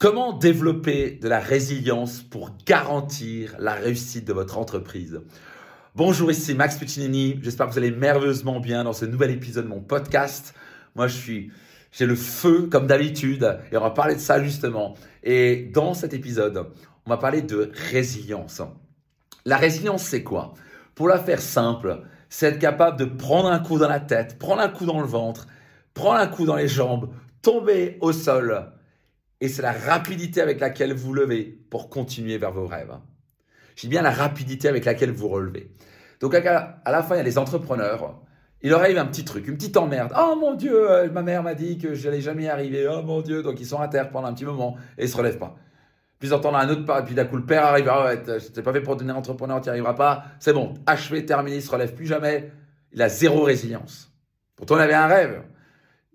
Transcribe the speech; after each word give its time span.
Comment 0.00 0.32
développer 0.32 1.10
de 1.10 1.28
la 1.28 1.40
résilience 1.40 2.22
pour 2.22 2.52
garantir 2.64 3.54
la 3.58 3.74
réussite 3.74 4.26
de 4.26 4.32
votre 4.32 4.56
entreprise? 4.56 5.20
Bonjour, 5.94 6.30
ici 6.30 6.54
Max 6.54 6.78
Puccinini. 6.78 7.38
J'espère 7.42 7.66
que 7.66 7.72
vous 7.72 7.78
allez 7.78 7.90
merveilleusement 7.90 8.60
bien 8.60 8.84
dans 8.84 8.94
ce 8.94 9.04
nouvel 9.04 9.30
épisode 9.30 9.64
de 9.64 9.68
mon 9.68 9.82
podcast. 9.82 10.54
Moi, 10.94 11.06
je 11.06 11.14
suis, 11.14 11.52
j'ai 11.92 12.06
le 12.06 12.14
feu 12.14 12.66
comme 12.72 12.86
d'habitude 12.86 13.58
et 13.70 13.76
on 13.76 13.82
va 13.82 13.90
parler 13.90 14.14
de 14.14 14.20
ça 14.20 14.42
justement. 14.42 14.94
Et 15.22 15.68
dans 15.70 15.92
cet 15.92 16.14
épisode, 16.14 16.68
on 17.04 17.10
va 17.10 17.18
parler 17.18 17.42
de 17.42 17.70
résilience. 17.90 18.62
La 19.44 19.58
résilience, 19.58 20.04
c'est 20.04 20.22
quoi? 20.22 20.54
Pour 20.94 21.08
la 21.08 21.18
faire 21.18 21.42
simple, 21.42 22.00
c'est 22.30 22.46
être 22.46 22.58
capable 22.58 22.98
de 22.98 23.04
prendre 23.04 23.50
un 23.50 23.58
coup 23.58 23.78
dans 23.78 23.88
la 23.90 24.00
tête, 24.00 24.38
prendre 24.38 24.62
un 24.62 24.70
coup 24.70 24.86
dans 24.86 25.00
le 25.02 25.06
ventre, 25.06 25.46
prendre 25.92 26.20
un 26.20 26.26
coup 26.26 26.46
dans 26.46 26.56
les 26.56 26.68
jambes, 26.68 27.10
tomber 27.42 27.98
au 28.00 28.14
sol 28.14 28.72
et 29.40 29.48
c'est 29.48 29.62
la 29.62 29.72
rapidité 29.72 30.40
avec 30.40 30.60
laquelle 30.60 30.92
vous 30.92 31.12
levez 31.14 31.58
pour 31.70 31.88
continuer 31.88 32.38
vers 32.38 32.52
vos 32.52 32.66
rêves. 32.66 32.92
Je 33.76 33.82
dis 33.82 33.88
bien 33.88 34.02
la 34.02 34.10
rapidité 34.10 34.68
avec 34.68 34.84
laquelle 34.84 35.10
vous 35.10 35.28
relevez. 35.28 35.70
Donc 36.20 36.34
à 36.34 36.80
la 36.86 37.02
fin, 37.02 37.14
il 37.14 37.18
y 37.18 37.20
a 37.20 37.24
les 37.24 37.38
entrepreneurs. 37.38 38.20
Il 38.62 38.70
leur 38.70 38.80
arrive 38.80 38.98
un 38.98 39.06
petit 39.06 39.24
truc, 39.24 39.48
une 39.48 39.56
petite 39.56 39.78
emmerde. 39.78 40.12
Oh 40.18 40.36
mon 40.38 40.54
Dieu, 40.54 40.90
euh, 40.90 41.10
ma 41.10 41.22
mère 41.22 41.42
m'a 41.42 41.54
dit 41.54 41.78
que 41.78 41.94
je 41.94 42.06
n'allais 42.08 42.20
jamais 42.20 42.42
y 42.42 42.48
arriver. 42.48 42.86
Oh 42.86 43.02
mon 43.02 43.22
Dieu, 43.22 43.42
donc 43.42 43.58
ils 43.58 43.66
sont 43.66 43.80
à 43.80 43.88
terre 43.88 44.10
pendant 44.10 44.28
un 44.28 44.34
petit 44.34 44.44
moment 44.44 44.76
et 44.98 45.04
ils 45.04 45.08
se 45.08 45.16
relèvent 45.16 45.38
pas. 45.38 45.56
Puis 46.18 46.28
ils 46.28 46.34
entendent 46.34 46.56
un 46.56 46.68
autre 46.68 46.84
pas, 46.84 47.00
puis 47.00 47.14
d'un 47.14 47.24
coup 47.24 47.36
le 47.36 47.46
père 47.46 47.64
arrive. 47.64 47.88
Ah 47.90 48.04
ouais, 48.04 48.22
t'es 48.22 48.62
pas 48.62 48.74
fait 48.74 48.82
pour 48.82 48.96
devenir 48.96 49.16
entrepreneur, 49.16 49.58
tu 49.62 49.68
n'y 49.68 49.70
arriveras 49.70 49.94
pas. 49.94 50.24
C'est 50.40 50.52
bon, 50.52 50.74
achevé, 50.86 51.24
terminé, 51.24 51.56
il 51.56 51.62
se 51.62 51.70
relève 51.70 51.94
plus 51.94 52.06
jamais. 52.06 52.52
Il 52.92 53.00
a 53.00 53.08
zéro 53.08 53.44
résilience. 53.44 54.12
Pourtant, 54.56 54.76
il 54.76 54.82
avait 54.82 54.92
un 54.92 55.06
rêve. 55.06 55.42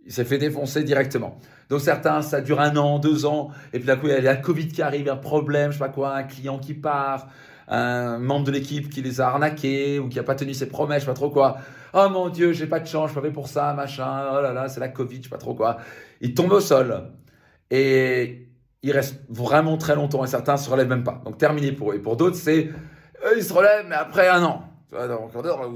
Il 0.06 0.14
s'est 0.14 0.26
fait 0.26 0.38
défoncer 0.38 0.84
directement. 0.84 1.40
Donc 1.70 1.82
certains, 1.82 2.22
ça 2.22 2.42
dure 2.42 2.62
un 2.62 2.76
an, 2.78 3.00
deux 3.00 3.26
ans, 3.26 3.50
et 3.74 3.80
puis 3.80 3.88
d'un 3.88 3.96
coup, 3.96 4.08
il 4.08 4.14
y 4.14 4.16
a 4.16 4.22
la 4.22 4.36
Covid 4.36 4.68
qui 4.68 4.82
arrive, 4.82 5.10
un 5.10 5.16
problème, 5.16 5.72
je 5.72 5.78
sais 5.78 5.84
pas 5.84 5.90
quoi, 5.90 6.16
un 6.16 6.24
client 6.24 6.60
qui 6.60 6.76
part, 6.76 7.28
un 7.68 8.20
membre 8.20 8.46
de 8.46 8.52
l'équipe 8.52 8.90
qui 8.90 9.02
les 9.02 9.22
a 9.22 9.28
arnaqués 9.28 10.00
ou 10.00 10.08
qui 10.08 10.20
a 10.20 10.24
pas 10.24 10.36
tenu 10.36 10.54
ses 10.54 10.68
promesses, 10.68 11.02
je 11.02 11.06
sais 11.06 11.12
pas 11.12 11.16
trop 11.16 11.32
quoi. 11.32 11.58
Oh 11.94 12.08
mon 12.10 12.30
Dieu, 12.30 12.52
j'ai 12.54 12.68
pas 12.68 12.80
de 12.80 12.88
chance, 12.88 13.12
je 13.14 13.20
suis 13.20 13.32
pour 13.32 13.48
ça, 13.48 13.74
machin. 13.74 14.28
Oh 14.32 14.42
là 14.42 14.54
là, 14.54 14.68
c'est 14.68 14.80
la 14.80 14.90
Covid, 14.90 15.18
je 15.18 15.24
sais 15.24 15.30
pas 15.30 15.38
trop 15.38 15.56
quoi. 15.56 15.78
Il 16.22 16.34
tombe 16.34 16.52
au 16.52 16.60
sol 16.60 17.12
et 17.72 18.50
il 18.84 18.92
reste 18.92 19.22
vraiment 19.30 19.78
très 19.78 19.96
longtemps 19.96 20.24
et 20.24 20.28
certains 20.28 20.58
se 20.58 20.70
relèvent 20.70 20.90
même 20.90 21.04
pas. 21.04 21.22
Donc 21.26 21.38
terminé 21.38 21.72
pour 21.72 21.92
eux. 21.92 21.96
Et 21.96 22.00
pour 22.00 22.16
d'autres, 22.18 22.36
c'est 22.36 22.66
eux, 23.26 23.38
ils 23.38 23.44
se 23.44 23.54
relèvent 23.54 23.86
mais 23.90 23.96
après 23.96 24.28
un 24.28 24.44
an. 24.44 24.70
Donc 24.92 25.32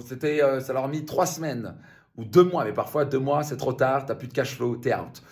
c'était, 0.07 0.44
euh, 0.44 0.59
ça 0.59 0.73
leur 0.73 0.85
a 0.85 0.88
mis 0.88 1.05
trois 1.05 1.25
semaines 1.25 1.75
ou 2.20 2.25
deux 2.25 2.44
mois, 2.44 2.66
mais 2.66 2.73
parfois 2.73 3.06
deux 3.06 3.20
mois, 3.20 3.44
c'est 3.44 3.58
trop 3.58 3.73
tard, 3.73 4.06
tu 4.06 4.12
n'as 4.12 4.16
plus 4.16 4.28
de 4.28 4.34
cash 4.34 4.56
flow, 4.56 4.75
tu 4.75 4.89
es 4.89 4.94
out. 4.94 5.23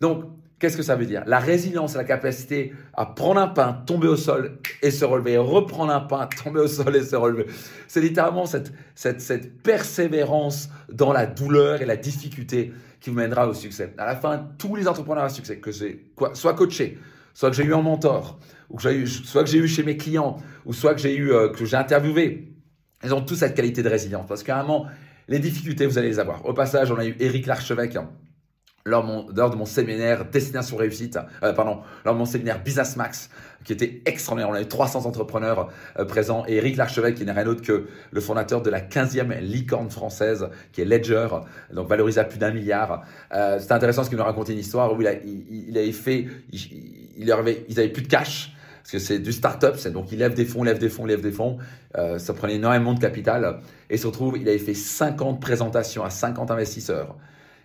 Donc, 0.00 0.24
qu'est-ce 0.58 0.76
que 0.76 0.82
ça 0.82 0.96
veut 0.96 1.06
dire? 1.06 1.22
La 1.26 1.38
résilience, 1.38 1.94
la 1.94 2.04
capacité 2.04 2.72
à 2.94 3.06
prendre 3.06 3.40
un 3.40 3.48
pain, 3.48 3.82
tomber 3.86 4.08
au 4.08 4.16
sol 4.16 4.58
et 4.82 4.90
se 4.90 5.04
relever, 5.04 5.38
reprendre 5.38 5.92
un 5.92 6.00
pain, 6.00 6.28
tomber 6.44 6.60
au 6.60 6.68
sol 6.68 6.94
et 6.96 7.02
se 7.02 7.16
relever. 7.16 7.46
C'est 7.86 8.00
littéralement 8.00 8.44
cette, 8.44 8.72
cette, 8.94 9.20
cette 9.20 9.62
persévérance 9.62 10.68
dans 10.92 11.12
la 11.12 11.26
douleur 11.26 11.80
et 11.80 11.86
la 11.86 11.96
difficulté 11.96 12.72
qui 13.00 13.10
vous 13.10 13.16
mènera 13.16 13.48
au 13.48 13.54
succès. 13.54 13.94
À 13.96 14.06
la 14.06 14.16
fin, 14.16 14.50
tous 14.58 14.74
les 14.74 14.88
entrepreneurs 14.88 15.24
à 15.24 15.28
succès, 15.28 15.58
que 15.58 15.70
j'ai 15.70 16.12
soit 16.34 16.54
coaché, 16.54 16.98
soit 17.34 17.50
que 17.50 17.56
j'ai 17.56 17.64
eu 17.64 17.74
en 17.74 17.82
mentor, 17.82 18.38
ou 18.70 18.76
que 18.76 18.88
eu, 18.88 19.06
soit 19.06 19.44
que 19.44 19.50
j'ai 19.50 19.58
eu 19.58 19.68
chez 19.68 19.82
mes 19.82 19.96
clients, 19.96 20.36
ou 20.64 20.72
soit 20.72 20.94
que 20.94 21.00
j'ai 21.00 21.14
eu, 21.14 21.32
euh, 21.32 21.48
que 21.48 21.64
j'ai 21.64 21.76
interviewé, 21.76 22.52
ils 23.04 23.12
ont 23.12 23.20
tous 23.20 23.36
cette 23.36 23.54
qualité 23.54 23.82
de 23.82 23.88
résilience. 23.88 24.26
Parce 24.28 24.42
qu'à 24.42 24.58
un 24.58 24.62
moment, 24.62 24.86
les 25.28 25.38
difficultés, 25.38 25.86
vous 25.86 25.98
allez 25.98 26.08
les 26.08 26.18
avoir. 26.18 26.44
Au 26.46 26.52
passage, 26.52 26.90
on 26.90 26.98
a 26.98 27.06
eu 27.06 27.16
Eric 27.20 27.46
Larchevêque 27.46 27.96
lors, 28.84 29.04
de 29.32 29.56
mon 29.56 29.64
séminaire 29.64 30.24
Destination 30.24 30.76
Réussite, 30.76 31.18
euh, 31.42 31.52
pardon, 31.52 31.80
lors 32.04 32.14
de 32.14 32.18
mon 32.18 32.24
séminaire 32.24 32.62
Business 32.62 32.96
Max, 32.96 33.30
qui 33.64 33.72
était 33.72 34.02
extraordinaire. 34.06 34.50
On 34.50 34.54
a 34.54 34.60
eu 34.60 34.66
300 34.66 35.06
entrepreneurs 35.06 35.68
euh, 35.98 36.04
présents. 36.04 36.44
Eric 36.46 36.76
Larchevêque, 36.76 37.14
qui 37.14 37.24
n'est 37.24 37.32
rien 37.32 37.44
d'autre 37.44 37.62
que 37.62 37.86
le 38.10 38.20
fondateur 38.20 38.60
de 38.60 38.70
la 38.70 38.80
15e 38.80 39.38
licorne 39.40 39.90
française, 39.90 40.48
qui 40.72 40.80
est 40.80 40.84
Ledger, 40.84 41.28
donc 41.72 41.88
valorisé 41.88 42.20
à 42.20 42.24
plus 42.24 42.38
d'un 42.38 42.50
milliard. 42.50 43.04
Euh, 43.32 43.58
C'était 43.60 43.74
intéressant 43.74 44.04
ce 44.04 44.08
qu'il 44.08 44.18
nous 44.18 44.24
racontait 44.24 44.52
une 44.52 44.58
histoire 44.58 44.92
où 44.92 45.00
il, 45.00 45.06
avait 45.76 45.92
fait, 45.92 46.26
il 46.52 47.30
avait, 47.30 47.64
ils 47.68 47.78
avaient 47.78 47.88
plus 47.88 48.02
de 48.02 48.08
cash 48.08 48.52
parce 48.82 48.90
que 48.90 48.98
c'est 48.98 49.20
du 49.20 49.32
start-up, 49.32 49.76
c'est 49.78 49.92
donc 49.92 50.10
il 50.10 50.18
lève 50.18 50.34
des 50.34 50.44
fonds, 50.44 50.64
lève 50.64 50.78
des 50.78 50.88
fonds, 50.88 51.06
lève 51.06 51.20
des 51.20 51.30
fonds. 51.30 51.58
Euh, 51.96 52.18
ça 52.18 52.34
prenait 52.34 52.56
énormément 52.56 52.94
de 52.94 53.00
capital. 53.00 53.60
Et 53.88 53.96
se 53.96 54.08
retrouve, 54.08 54.36
il 54.38 54.48
avait 54.48 54.58
fait 54.58 54.74
50 54.74 55.40
présentations 55.40 56.04
à 56.04 56.10
50 56.10 56.50
investisseurs. 56.50 57.16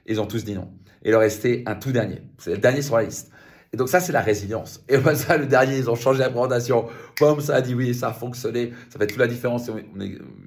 Ils 0.06 0.22
ont 0.22 0.28
tous 0.28 0.46
dit 0.46 0.54
non. 0.54 0.70
Et 1.04 1.10
leur 1.10 1.22
restait 1.22 1.64
un 1.66 1.76
tout 1.76 1.92
dernier. 1.92 2.22
C'est 2.38 2.52
le 2.52 2.58
dernier 2.60 2.84
sur 2.84 2.98
la 2.98 3.04
liste. 3.04 3.32
Et 3.74 3.78
donc 3.78 3.90
ça, 3.90 4.00
c'est 4.00 4.14
la 4.14 4.22
résilience. 4.22 4.84
Et 4.90 4.98
ben 4.98 5.16
ça, 5.16 5.38
le 5.38 5.48
dernier, 5.48 5.78
ils 5.78 5.90
ont 5.90 5.96
changé 5.96 6.20
la 6.20 6.30
présentation. 6.30 6.86
Comme 7.20 7.42
ça 7.42 7.56
a 7.56 7.62
dit 7.62 7.74
oui, 7.74 7.96
ça 7.96 8.10
a 8.10 8.14
fonctionné. 8.14 8.72
Ça 8.90 9.00
fait 9.00 9.08
toute 9.08 9.18
la 9.18 9.28
différence 9.28 9.66
si 9.66 9.72
on, 9.72 9.78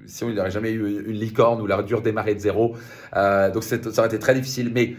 si 0.05 0.25
n'aurait 0.25 0.51
jamais 0.51 0.71
eu 0.71 1.05
une 1.05 1.17
licorne 1.17 1.61
ou 1.61 1.69
aurait 1.69 1.83
dû 1.83 1.95
redémarrer 1.95 2.33
de 2.33 2.39
zéro. 2.39 2.75
Euh, 3.15 3.51
donc 3.51 3.63
ça 3.63 3.77
aurait 3.97 4.07
été 4.07 4.19
très 4.19 4.33
difficile. 4.33 4.71
Mais 4.73 4.95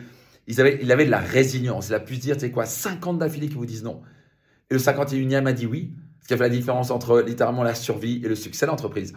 ils 0.46 0.60
avaient, 0.60 0.78
il 0.82 0.92
avait 0.92 1.06
de 1.06 1.10
la 1.10 1.18
résilience. 1.18 1.88
Il 1.88 1.94
a 1.94 2.00
pu 2.00 2.16
se 2.16 2.20
dire, 2.20 2.34
tu 2.36 2.42
sais 2.42 2.50
quoi, 2.50 2.66
50 2.66 3.18
d'affilée 3.18 3.48
qui 3.48 3.54
vous 3.54 3.66
disent 3.66 3.84
non. 3.84 4.02
Et 4.72 4.74
le 4.74 4.80
51e 4.80 5.44
a 5.44 5.52
dit 5.52 5.66
oui, 5.66 5.92
ce 6.22 6.28
qui 6.28 6.32
a 6.32 6.38
fait 6.38 6.44
la 6.44 6.48
différence 6.48 6.90
entre 6.90 7.20
littéralement 7.20 7.62
la 7.62 7.74
survie 7.74 8.22
et 8.24 8.28
le 8.28 8.34
succès 8.34 8.64
de 8.64 8.70
l'entreprise. 8.70 9.12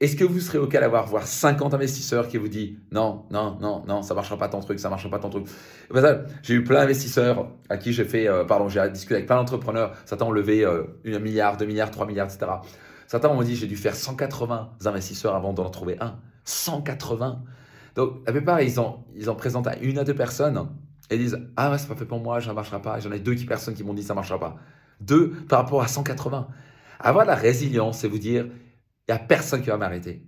Est-ce 0.00 0.16
que 0.16 0.24
vous 0.24 0.40
serez 0.40 0.56
OK 0.56 0.72
d'avoir 0.72 1.06
voir 1.06 1.26
50 1.26 1.74
investisseurs 1.74 2.28
qui 2.28 2.38
vous 2.38 2.48
disent 2.48 2.78
non, 2.92 3.26
non, 3.30 3.58
non, 3.60 3.84
non, 3.86 4.00
ça 4.00 4.14
marchera 4.14 4.38
pas 4.38 4.48
ton 4.48 4.60
truc, 4.60 4.80
ça 4.80 4.88
marchera 4.88 5.10
pas 5.10 5.18
ton 5.18 5.28
truc. 5.28 5.44
J'ai 6.42 6.54
eu 6.54 6.64
plein 6.64 6.80
d'investisseurs 6.80 7.50
à 7.68 7.76
qui 7.76 7.92
j'ai 7.92 8.06
fait, 8.06 8.26
euh, 8.26 8.46
pardon, 8.46 8.70
j'ai 8.70 8.88
discuté 8.88 9.16
avec 9.16 9.26
plein 9.26 9.36
d'entrepreneurs. 9.36 9.92
Certains 10.06 10.24
ont 10.24 10.30
levé 10.30 10.64
euh, 10.64 10.84
1 11.04 11.18
milliard, 11.18 11.58
2 11.58 11.66
milliards, 11.66 11.90
3 11.90 12.06
milliards, 12.06 12.28
etc. 12.28 12.52
Certains 13.06 13.28
m'ont 13.28 13.42
dit 13.42 13.54
j'ai 13.54 13.66
dû 13.66 13.76
faire 13.76 13.94
180 13.94 14.76
investisseurs 14.86 15.34
avant 15.34 15.52
d'en 15.52 15.68
trouver 15.68 15.98
un. 16.00 16.18
180. 16.44 17.42
Donc 17.96 18.22
la 18.26 18.32
plupart 18.32 18.62
ils 18.62 18.80
ont 18.80 19.04
ils 19.14 19.28
en 19.28 19.34
présentent 19.34 19.66
à 19.66 19.76
une 19.76 19.98
à 19.98 20.04
deux 20.04 20.14
personnes 20.14 20.70
et 21.10 21.18
disent 21.18 21.38
ah 21.58 21.70
ouais 21.70 21.76
c'est 21.76 21.88
pas 21.88 21.96
fait 21.96 22.06
pour 22.06 22.20
moi, 22.20 22.40
ça 22.40 22.48
ne 22.48 22.54
marchera 22.54 22.80
pas. 22.80 22.98
J'en 22.98 23.12
ai 23.12 23.20
deux 23.20 23.34
qui 23.34 23.44
personnes 23.44 23.74
qui 23.74 23.84
m'ont 23.84 23.92
dit 23.92 24.02
ça 24.02 24.14
marchera 24.14 24.40
pas. 24.40 24.56
Deux 25.00 25.30
par 25.48 25.60
rapport 25.60 25.82
à 25.82 25.88
180. 25.88 26.48
Avoir 27.00 27.24
la 27.24 27.34
résilience, 27.34 27.98
c'est 28.00 28.08
vous 28.08 28.18
dire, 28.18 28.46
il 28.46 29.12
n'y 29.12 29.14
a 29.14 29.18
personne 29.18 29.62
qui 29.62 29.68
va 29.68 29.76
m'arrêter. 29.76 30.22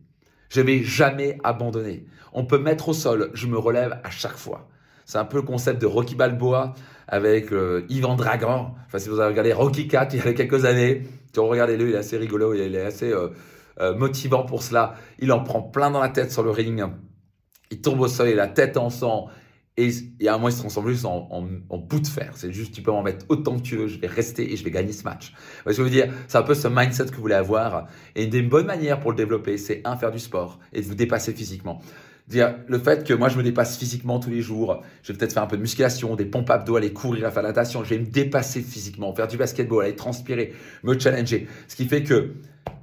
Je 0.51 0.61
vais 0.61 0.83
jamais 0.83 1.39
abandonner. 1.45 2.07
On 2.33 2.45
peut 2.45 2.59
mettre 2.59 2.91
au 2.91 2.93
sol, 2.93 3.31
je 3.35 3.47
me 3.47 3.59
relève 3.59 4.01
à 4.05 4.11
chaque 4.11 4.37
fois. 4.37 4.69
C'est 5.05 5.19
un 5.19 5.25
peu 5.25 5.39
le 5.39 5.43
concept 5.43 5.81
de 5.81 5.87
Rocky 5.87 6.15
Balboa 6.15 6.75
avec 7.07 7.53
euh, 7.53 7.87
Ivan 7.89 8.15
Dragan. 8.15 8.75
Enfin, 8.87 8.99
si 8.99 9.09
vous 9.09 9.21
avez 9.21 9.31
regardé 9.31 9.53
Rocky 9.53 9.89
4 9.89 10.15
il 10.15 10.25
y 10.25 10.29
a 10.29 10.33
quelques 10.35 10.67
années, 10.67 11.05
regardez-le, 11.37 11.89
il 11.89 11.95
est 11.95 11.99
assez 11.99 12.19
rigolo, 12.19 12.55
il 12.55 12.75
est 12.75 12.85
assez 12.85 13.11
euh, 13.11 13.29
euh, 13.81 13.97
motivant 13.97 14.45
pour 14.45 14.63
cela. 14.63 14.95
Il 15.19 15.33
en 15.33 15.43
prend 15.43 15.63
plein 15.63 15.91
dans 15.91 16.01
la 16.01 16.09
tête 16.09 16.31
sur 16.31 16.43
le 16.43 16.51
ring. 16.51 16.85
Il 17.71 17.81
tombe 17.81 18.01
au 18.01 18.09
sol, 18.09 18.29
a 18.29 18.35
la 18.35 18.49
tête 18.49 18.77
en 18.77 18.91
sang. 18.91 19.29
Et, 19.79 19.93
à 20.27 20.35
un 20.35 20.37
moment, 20.39 20.49
il 20.49 20.53
se 20.53 20.59
transforme 20.59 20.91
juste 20.91 21.05
en, 21.05 21.43
bout 21.71 22.01
de 22.01 22.07
fer. 22.07 22.33
C'est 22.35 22.53
juste, 22.53 22.75
tu 22.75 22.83
peux 22.83 22.91
m'en 22.91 23.05
mettre 23.05 23.25
autant 23.29 23.57
que 23.57 23.63
tu 23.63 23.77
veux, 23.77 23.87
je 23.87 24.01
vais 24.01 24.09
rester 24.09 24.53
et 24.53 24.57
je 24.57 24.65
vais 24.65 24.73
gagner 24.73 24.93
ce 24.93 25.05
match. 25.05 25.33
Ce 25.61 25.65
que 25.71 25.73
je 25.73 25.83
veux 25.83 25.91
dire, 25.91 26.13
c'est 26.27 26.37
un 26.37 26.43
peu 26.43 26.55
ce 26.55 26.67
mindset 26.67 27.07
que 27.07 27.15
vous 27.15 27.23
voulez 27.23 27.37
avoir. 27.37 27.87
Et 28.17 28.25
une 28.25 28.31
des 28.31 28.43
bonnes 28.43 28.67
manières 28.67 28.99
pour 28.99 29.13
le 29.13 29.17
développer, 29.17 29.57
c'est 29.57 29.81
un, 29.85 29.97
faire 29.97 30.11
du 30.11 30.19
sport 30.19 30.59
et 30.73 30.81
de 30.81 30.87
vous 30.87 30.97
dépasser 30.97 31.33
physiquement. 31.33 31.81
Dire, 32.27 32.57
le 32.67 32.79
fait 32.81 33.07
que 33.07 33.15
moi, 33.15 33.29
je 33.29 33.39
me 33.39 33.45
dépasse 33.45 33.79
physiquement 33.79 34.19
tous 34.19 34.31
les 34.31 34.43
jours, 34.43 34.83
je 35.05 35.13
vais 35.13 35.19
peut-être 35.19 35.33
faire 35.33 35.45
un 35.45 35.47
peu 35.47 35.57
de 35.57 35.63
musculation, 35.63 36.17
des 36.17 36.27
pompes 36.27 36.51
abdos, 36.51 36.77
aller 36.77 36.93
courir, 36.93 37.33
faire 37.33 37.43
la 37.43 37.51
natation, 37.51 37.85
je 37.85 37.91
vais 37.91 38.01
me 38.01 38.07
dépasser 38.07 38.61
physiquement, 38.61 39.15
faire 39.15 39.29
du 39.29 39.37
basketball, 39.37 39.85
aller 39.85 39.97
transpirer, 39.97 40.53
me 40.83 40.99
challenger. 40.99 41.47
Ce 41.69 41.77
qui 41.77 41.87
fait 41.87 42.03
que 42.03 42.33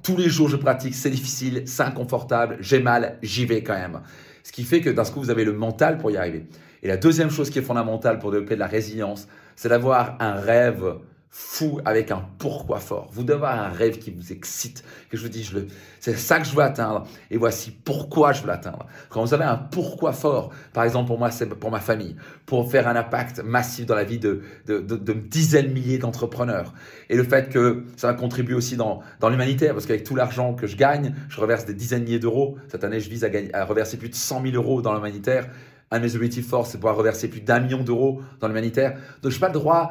tous 0.02 0.16
les 0.16 0.30
jours, 0.30 0.48
je 0.48 0.56
pratique, 0.56 0.94
c'est 0.94 1.10
difficile, 1.10 1.62
c'est 1.66 1.82
inconfortable, 1.82 2.56
j'ai 2.60 2.80
mal, 2.80 3.18
j'y 3.22 3.44
vais 3.44 3.62
quand 3.62 3.74
même. 3.74 4.00
Ce 4.46 4.52
qui 4.52 4.62
fait 4.62 4.80
que 4.80 4.90
d'un 4.90 5.02
coup, 5.02 5.18
vous 5.18 5.30
avez 5.30 5.44
le 5.44 5.52
mental 5.52 5.98
pour 5.98 6.12
y 6.12 6.16
arriver. 6.16 6.46
Et 6.84 6.86
la 6.86 6.96
deuxième 6.96 7.30
chose 7.30 7.50
qui 7.50 7.58
est 7.58 7.62
fondamentale 7.62 8.20
pour 8.20 8.30
développer 8.30 8.54
de 8.54 8.60
la 8.60 8.68
résilience, 8.68 9.26
c'est 9.56 9.68
d'avoir 9.68 10.16
un 10.20 10.34
rêve 10.34 10.84
fou 11.30 11.80
avec 11.84 12.10
un 12.10 12.24
pourquoi 12.38 12.80
fort. 12.80 13.08
Vous 13.12 13.22
devez 13.22 13.34
avoir 13.34 13.58
un 13.58 13.68
rêve 13.68 13.98
qui 13.98 14.10
vous 14.10 14.32
excite, 14.32 14.82
que 15.10 15.16
je 15.16 15.22
vous 15.22 15.28
dis, 15.28 15.44
je 15.44 15.58
le, 15.58 15.66
c'est 16.00 16.16
ça 16.16 16.38
que 16.38 16.46
je 16.46 16.54
veux 16.54 16.62
atteindre. 16.62 17.06
Et 17.30 17.36
voici 17.36 17.70
pourquoi 17.70 18.32
je 18.32 18.40
veux 18.40 18.48
l'atteindre. 18.48 18.86
Quand 19.10 19.22
vous 19.22 19.34
avez 19.34 19.44
un 19.44 19.56
pourquoi 19.56 20.12
fort, 20.12 20.50
par 20.72 20.84
exemple 20.84 21.08
pour 21.08 21.18
moi, 21.18 21.30
c'est 21.30 21.46
pour 21.46 21.70
ma 21.70 21.80
famille, 21.80 22.16
pour 22.46 22.70
faire 22.70 22.88
un 22.88 22.96
impact 22.96 23.42
massif 23.44 23.86
dans 23.86 23.94
la 23.94 24.04
vie 24.04 24.18
de, 24.18 24.42
de, 24.66 24.78
de, 24.80 24.96
de 24.96 25.12
dizaines 25.12 25.68
de 25.68 25.72
milliers 25.72 25.98
d'entrepreneurs. 25.98 26.72
Et 27.10 27.16
le 27.16 27.24
fait 27.24 27.50
que 27.50 27.84
ça 27.96 28.06
va 28.06 28.14
contribuer 28.14 28.54
aussi 28.54 28.76
dans, 28.76 29.02
l'humanitaire, 29.28 29.74
parce 29.74 29.86
qu'avec 29.86 30.04
tout 30.04 30.16
l'argent 30.16 30.54
que 30.54 30.66
je 30.66 30.76
gagne, 30.76 31.14
je 31.28 31.40
reverse 31.40 31.66
des 31.66 31.74
dizaines 31.74 32.00
de 32.00 32.04
milliers 32.06 32.18
d'euros. 32.18 32.56
Cette 32.68 32.84
année, 32.84 33.00
je 33.00 33.10
vise 33.10 33.24
à, 33.24 33.28
gagner, 33.28 33.54
à 33.54 33.64
reverser 33.64 33.96
plus 33.98 34.08
de 34.08 34.14
100 34.14 34.42
000 34.42 34.54
euros 34.54 34.80
dans 34.82 34.94
l'humanitaire. 34.94 35.48
Un 35.90 35.98
de 35.98 36.04
mes 36.04 36.14
objectifs 36.16 36.48
forts, 36.48 36.66
c'est 36.66 36.78
pouvoir 36.78 36.96
reverser 36.96 37.28
plus 37.28 37.40
d'un 37.40 37.60
million 37.60 37.82
d'euros 37.82 38.20
dans 38.40 38.48
l'humanitaire. 38.48 38.98
Donc, 39.22 39.30
je 39.30 39.36
n'ai 39.36 39.40
pas 39.40 39.48
le 39.48 39.54
droit 39.54 39.90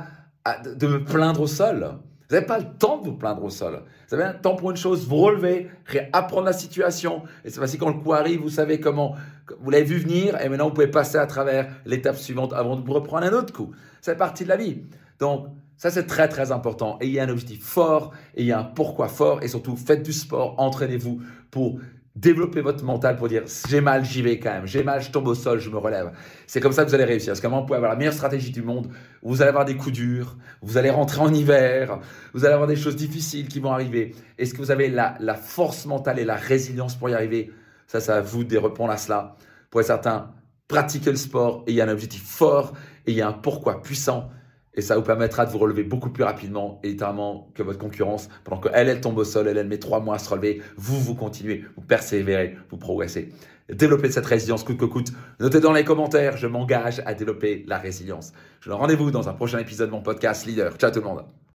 de 0.76 0.88
me 0.88 1.04
plaindre 1.04 1.42
au 1.42 1.48
sol. 1.48 2.00
Vous 2.28 2.36
n'avez 2.36 2.46
pas 2.48 2.58
le 2.58 2.66
temps 2.80 3.00
de 3.00 3.10
vous 3.10 3.18
plaindre 3.18 3.44
au 3.44 3.50
sol. 3.50 3.84
Vous 4.08 4.16
avez 4.16 4.24
un 4.24 4.34
temps 4.34 4.56
pour 4.56 4.72
une 4.72 4.78
chose, 4.78 5.08
vous 5.08 5.18
relevez, 5.18 5.70
réapprendre 5.86 6.46
la 6.46 6.54
situation. 6.54 7.24
Et 7.44 7.50
c'est 7.50 7.60
parce 7.60 7.72
que 7.72 7.78
quand 7.78 7.90
le 7.90 8.00
coup 8.02 8.14
arrive, 8.14 8.42
vous 8.42 8.50
savez 8.50 8.80
comment, 8.80 9.16
vous 9.60 9.70
l'avez 9.70 9.84
vu 9.84 9.98
venir 10.00 10.40
et 10.42 10.50
maintenant 10.50 10.70
vous 10.70 10.74
pouvez 10.74 10.88
passer 10.88 11.18
à 11.18 11.28
travers 11.28 11.72
l'étape 11.86 12.16
suivante 12.16 12.52
avant 12.54 12.78
de 12.78 12.86
vous 12.86 12.94
reprendre 12.94 13.26
un 13.28 13.34
autre 13.34 13.54
coup. 13.54 13.72
C'est 14.02 14.18
partie 14.18 14.44
de 14.44 14.50
la 14.50 14.58
vie. 14.58 14.82
Donc, 15.20 15.48
Ça, 15.78 15.92
c'est 15.92 16.06
très, 16.06 16.30
très 16.30 16.52
important. 16.52 16.98
Ayez 17.02 17.20
un 17.20 17.30
objectif 17.30 17.62
fort, 17.64 18.12
ayez 18.36 18.54
un 18.54 18.64
pourquoi 18.64 19.08
fort 19.10 19.44
et 19.44 19.48
surtout, 19.48 19.76
faites 19.76 20.04
du 20.04 20.14
sport, 20.14 20.56
entraînez-vous 20.58 21.22
pour 21.52 21.80
développer 22.16 22.62
votre 22.62 22.84
mental 22.84 23.18
pour 23.18 23.28
dire 23.28 23.44
j'ai 23.68 23.82
mal, 23.82 24.06
j'y 24.06 24.22
vais 24.22 24.40
quand 24.40 24.52
même, 24.52 24.66
j'ai 24.66 24.84
mal, 24.84 25.02
je 25.02 25.12
tombe 25.12 25.28
au 25.28 25.36
sol, 25.36 25.60
je 25.60 25.70
me 25.70 25.78
relève. 25.78 26.12
C'est 26.48 26.62
comme 26.62 26.72
ça 26.72 26.84
que 26.84 26.90
vous 26.90 26.96
allez 26.96 27.04
réussir. 27.04 27.32
Parce 27.32 27.42
qu'à 27.42 27.48
un 27.48 27.50
moment, 27.50 27.62
vous 27.62 27.68
pouvez 27.68 27.78
avoir 27.78 27.92
la 27.92 27.98
meilleure 27.98 28.14
stratégie 28.14 28.52
du 28.52 28.62
monde, 28.62 28.90
vous 29.22 29.42
allez 29.42 29.50
avoir 29.50 29.66
des 29.66 29.76
coups 29.76 29.94
durs, 29.94 30.38
vous 30.62 30.78
allez 30.78 30.90
rentrer 30.90 31.22
en 31.22 31.34
hiver, 31.34 32.00
vous 32.34 32.46
allez 32.46 32.54
avoir 32.54 32.68
des 32.68 32.78
choses 32.78 32.96
difficiles 32.96 33.48
qui 33.48 33.60
vont 33.60 33.72
arriver. 33.72 34.16
Est-ce 34.38 34.54
que 34.54 34.60
vous 34.60 34.72
avez 34.72 34.90
la, 34.90 35.36
force 35.36 35.86
mentale 35.86 36.20
et 36.20 36.26
la 36.26 36.36
résilience 36.36 36.96
pour 36.96 37.10
y 37.10 37.14
arriver? 37.14 37.52
Ça, 37.88 38.00
c'est 38.00 38.14
à 38.14 38.22
vous 38.22 38.44
de 38.44 38.58
répondre 38.58 38.92
à 38.92 38.98
cela. 38.98 39.36
Pour 39.70 39.82
être 39.82 39.88
certain, 39.88 40.32
pratiquez 40.68 41.12
le 41.12 41.18
sport, 41.18 41.64
ayez 41.68 41.82
un 41.82 41.90
objectif 41.90 42.24
fort, 42.24 42.74
ayez 43.06 43.22
un 43.22 43.34
pourquoi 43.34 43.82
puissant 43.82 44.30
et 44.76 44.82
ça 44.82 44.96
vous 44.96 45.02
permettra 45.02 45.46
de 45.46 45.52
vous 45.52 45.58
relever 45.58 45.84
beaucoup 45.84 46.10
plus 46.10 46.24
rapidement 46.24 46.80
et 46.84 46.90
littéralement 46.90 47.50
que 47.56 47.64
votre 47.64 47.80
concurrence. 47.80 48.30
Pendant 48.44 48.62
qu'elle, 48.62 48.90
elle 48.90 49.02
tombe 49.02 49.18
au 49.18 49.24
sol, 49.24 49.48
elle, 49.48 49.58
elle 49.58 49.68
met 49.68 49.80
trois 49.80 50.00
mois 50.00 50.16
à 50.16 50.20
se 50.20 50.30
relever, 50.30 50.62
vous, 50.78 51.00
vous 51.00 51.16
continuez, 51.16 51.64
vous 51.76 51.84
persévérez, 51.84 52.56
vous 52.70 52.78
progressez. 52.78 53.30
Développez 53.70 54.12
cette 54.12 54.26
résilience 54.26 54.64
coûte 54.64 54.78
que 54.78 54.86
coûte. 54.86 55.12
Notez 55.40 55.60
dans 55.60 55.74
les 55.74 55.84
commentaires, 55.84 56.38
je 56.38 56.46
m'engage 56.46 57.02
à 57.06 57.16
développer 57.16 57.64
la 57.68 57.80
résilience. 57.80 58.32
Je 58.60 58.66
vous 58.66 58.72
donne 58.72 58.82
rendez-vous 58.82 59.10
dans 59.10 59.28
un 59.28 59.34
prochain 59.34 59.58
épisode 59.58 59.88
de 59.88 59.94
mon 59.94 60.02
podcast 60.02 60.46
Leader. 60.46 60.76
Ciao 60.78 60.92
tout 60.92 61.00
le 61.00 61.06
monde. 61.06 61.26